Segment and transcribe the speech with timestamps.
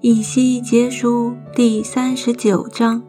[0.00, 3.00] 以西结书第三十九章。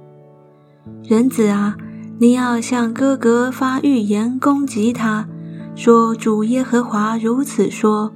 [1.04, 1.76] 人子啊，
[2.20, 5.28] 你要向哥哥发预言攻击他，
[5.76, 8.14] 说主耶和华如此说：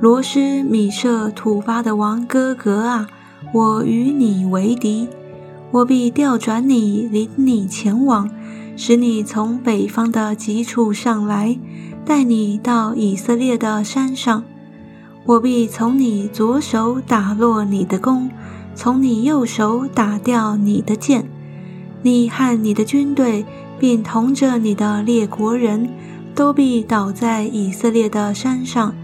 [0.00, 3.06] 罗斯米舍土巴的王哥哥啊，
[3.52, 5.08] 我与你为敌，
[5.70, 8.28] 我必调转你，领你前往，
[8.76, 11.56] 使你从北方的极处上来，
[12.06, 14.44] 带你到以色列的山上。
[15.24, 18.30] 我必从你左手打落你的弓，
[18.74, 21.26] 从你右手打掉你的剑。
[22.02, 23.46] 你和你的军队，
[23.78, 25.88] 并同着你的列国人
[26.34, 28.94] 都必倒在以色列的山上。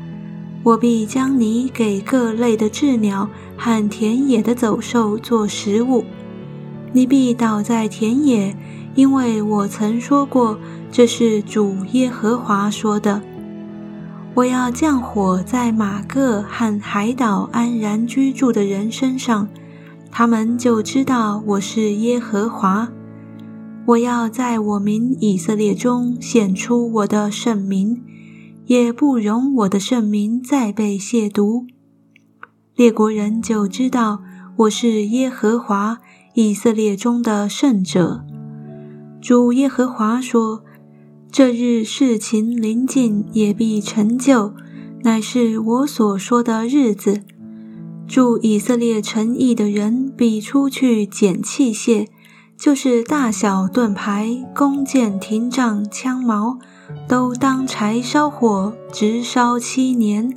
[0.63, 3.27] 我必将你给各类的鸷鸟
[3.57, 6.05] 和田野的走兽做食物。
[6.93, 8.57] 你必倒在田野，
[8.95, 10.59] 因为我曾说过，
[10.91, 13.23] 这是主耶和华说的。
[14.35, 19.49] 我要降火在马各和海岛安然居住的人身上，
[20.11, 22.89] 他们就知道我是耶和华。
[23.87, 28.03] 我要在我民以色列中显出我的圣名，
[28.67, 31.67] 也不容我的圣名再被亵渎。
[32.77, 34.23] 列国人就知道
[34.57, 35.99] 我是耶和华
[36.35, 38.25] 以色列中的圣者。
[39.21, 40.63] 主耶和华说。
[41.33, 44.53] 这日事情临近，也必成就，
[45.05, 47.21] 乃是我所说的日子。
[48.09, 52.09] 住以色列城邑的人必出去捡器械，
[52.59, 56.59] 就是大小盾牌、弓箭、亭杖、枪矛，
[57.07, 60.37] 都当柴烧火，直烧七年。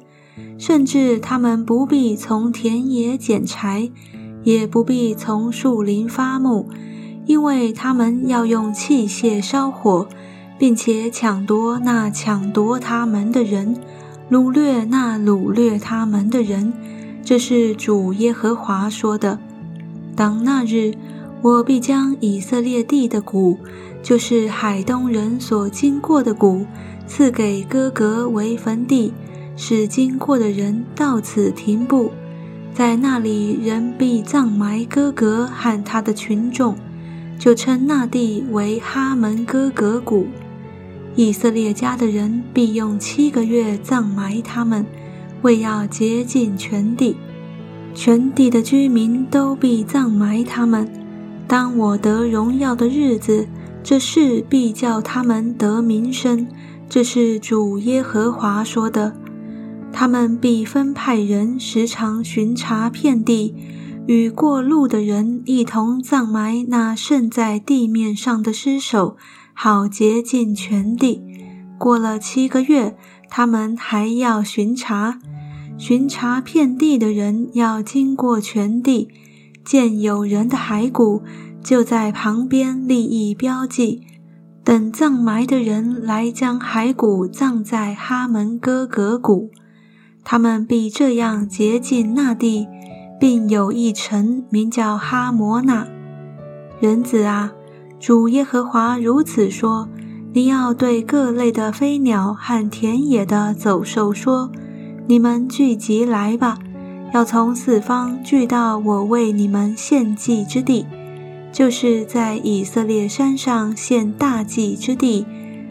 [0.60, 3.90] 甚至他们不必从田野捡柴，
[4.44, 6.68] 也不必从树林发木，
[7.26, 10.08] 因为他们要用器械烧火。
[10.56, 13.76] 并且抢夺那抢夺他们的人，
[14.32, 16.72] 掳掠那掳掠他们的人，
[17.22, 19.40] 这是主耶和华说的。
[20.16, 20.94] 当那日，
[21.42, 23.58] 我必将以色列地的谷，
[24.02, 26.66] 就是海东人所经过的谷，
[27.08, 29.12] 赐给哥格为坟地，
[29.58, 32.12] 使经过的人到此停步。
[32.74, 36.76] 在那里，人必葬埋哥哥和他的群众，
[37.38, 40.28] 就称那地为哈门哥格谷。
[41.16, 44.84] 以色列家的人必用七个月葬埋他们，
[45.44, 47.16] 为要洁净全地。
[47.94, 50.90] 全地的居民都必葬埋他们。
[51.48, 53.48] 当我得荣耀的日子，
[53.84, 56.48] 这事必叫他们得名声。
[56.90, 59.14] 这是主耶和华说的。
[59.94, 63.56] 他们必分派人时常巡查遍地，
[64.08, 69.16] 与过路的人一同葬埋那剩在地面上的尸首。
[69.54, 71.22] 好洁净全地。
[71.78, 72.98] 过了七个月，
[73.30, 75.20] 他们还要巡查，
[75.78, 79.10] 巡查遍地的人要经过全地，
[79.64, 81.22] 见有人的骸骨，
[81.64, 84.02] 就在旁边立一标记，
[84.64, 89.52] 等葬埋的人来将骸骨葬在哈门哥格谷。
[90.24, 92.68] 他们必这样洁净那地，
[93.20, 95.88] 并有一城名叫哈摩那。
[96.80, 97.54] 人子啊！
[98.00, 99.88] 主耶和华如此说
[100.34, 104.52] ：“你要对各类的飞鸟和田野的走兽说：
[105.08, 106.58] 你们聚集来吧，
[107.14, 110.86] 要从四方聚到我为你们献祭之地，
[111.52, 115.26] 就是在以色列山上献大祭之地，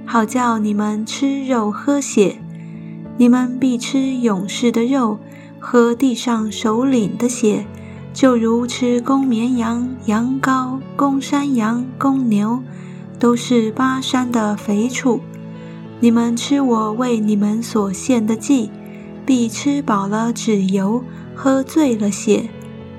[0.07, 2.42] 好叫你们吃肉喝血。
[3.23, 5.17] 你们必吃勇士的肉，
[5.61, 7.65] 喝地上首领的血。”
[8.13, 12.65] 就如吃公绵羊、羊羔、公山羊、公牛，
[13.21, 15.21] 都是巴山的肥畜。
[16.01, 18.73] 你们吃我为你们所献的祭，
[19.25, 22.51] 必吃饱了脂油，喝醉了血。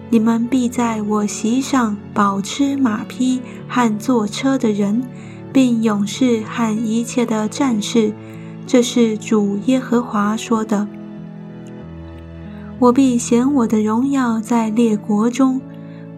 [0.09, 5.03] 你们必在我席上饱吃马匹和坐车的人，
[5.51, 8.13] 并勇士和一切的战士。
[8.66, 10.88] 这是主耶和华说的。
[12.80, 15.62] 我必显我的荣耀在列国中，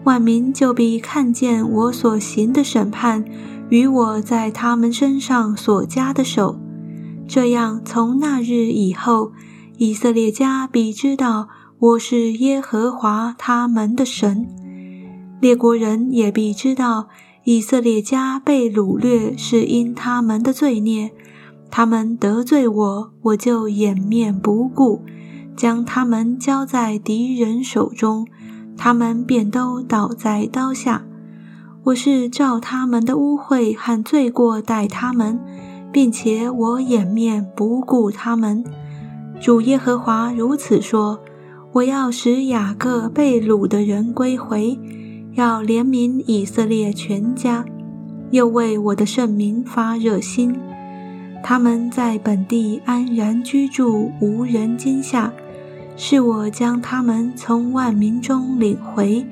[0.04, 3.24] 万民就必看见我所行的审判
[3.68, 6.58] 与我在他们身上所加的手。
[7.28, 9.32] 这样，从那日以后，
[9.78, 11.48] 以色列家必知道
[11.78, 14.46] 我是耶和华他们的神；
[15.40, 17.08] 列国人也必知道
[17.44, 21.12] 以色列家被掳掠是因他们的罪孽。
[21.70, 25.02] 他们得罪我，我就掩面不顾。
[25.56, 28.26] 将他们交在敌人手中，
[28.76, 31.04] 他们便都倒在刀下。
[31.84, 35.40] 我是照他们的污秽和罪过待他们，
[35.90, 38.62] 并且我掩面不顾他们。
[39.40, 41.20] 主耶和华如此说：
[41.72, 44.78] 我要使雅各被掳的人归回，
[45.34, 47.64] 要怜悯以色列全家，
[48.30, 50.54] 又为我的圣名发热心。
[51.42, 55.32] 他们在本地安然居住，无人惊吓。
[55.96, 59.24] 是我将他们从万民中领回，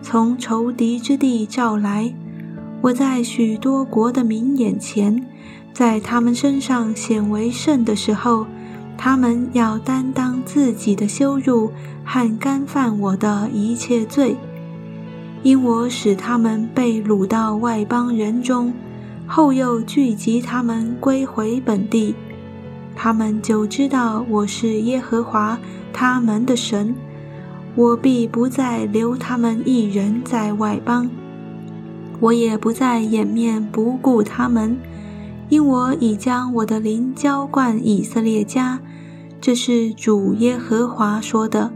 [0.00, 2.14] 从仇敌之地召来。
[2.82, 5.24] 我在许多国的民眼前，
[5.72, 8.46] 在他们身上显为圣的时候，
[8.96, 11.72] 他们要担当自己的羞辱
[12.04, 14.36] 和干犯我的一切罪，
[15.42, 18.72] 因我使他们被掳到外邦人中。
[19.26, 22.14] 后又聚集他们归回本地，
[22.94, 25.58] 他们就知道我是耶和华
[25.92, 26.94] 他们的神。
[27.74, 31.10] 我必不再留他们一人在外邦，
[32.20, 34.76] 我也不再掩面不顾他们，
[35.48, 38.80] 因我已将我的灵浇灌以色列家。
[39.40, 41.72] 这是主耶和华说的。